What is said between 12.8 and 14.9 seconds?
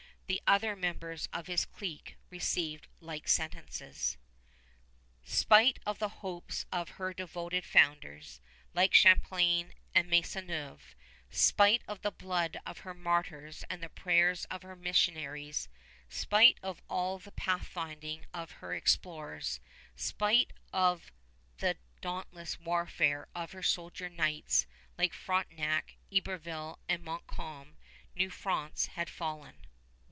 martyrs and the prayers of her